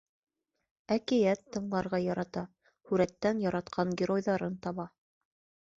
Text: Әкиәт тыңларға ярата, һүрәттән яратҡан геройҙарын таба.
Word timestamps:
Әкиәт 0.95 1.43
тыңларға 1.57 1.99
ярата, 2.05 2.45
һүрәттән 2.91 3.47
яратҡан 3.47 3.95
геройҙарын 4.03 4.63
таба. 4.67 4.93